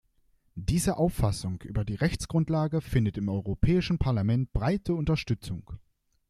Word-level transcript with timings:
Diese 0.55 0.97
Auffassung 0.97 1.61
über 1.61 1.85
die 1.85 1.93
Rechtsgrundlage 1.93 2.81
findet 2.81 3.19
im 3.19 3.29
Europäischen 3.29 3.99
Parlament 3.99 4.51
breite 4.51 4.95
Unterstützung. 4.95 5.69